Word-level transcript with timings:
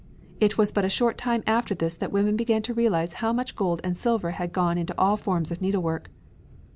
It 0.39 0.57
was 0.57 0.71
but 0.71 0.83
a 0.83 0.89
short 0.89 1.15
time 1.19 1.43
after 1.45 1.75
this 1.75 1.93
that 1.93 2.11
women 2.11 2.35
began 2.35 2.63
to 2.63 2.73
realize 2.73 3.13
how 3.21 3.31
much 3.31 3.55
gold 3.55 3.81
and 3.83 3.95
silver 3.95 4.31
had 4.31 4.51
gone 4.51 4.79
into 4.79 4.97
all 4.97 5.15
forms 5.15 5.51
of 5.51 5.61
needlework. 5.61 6.09